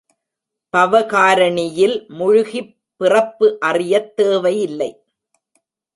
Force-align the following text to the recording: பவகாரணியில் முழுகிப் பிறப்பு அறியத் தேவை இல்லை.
பவகாரணியில் 0.77 2.07
முழுகிப் 2.07 2.75
பிறப்பு 2.97 3.59
அறியத் 3.59 4.15
தேவை 4.15 4.61
இல்லை. 4.61 4.91